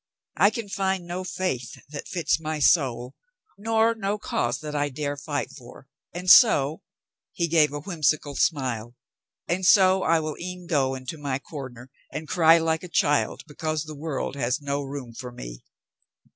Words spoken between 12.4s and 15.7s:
like a child because the world has no room for me."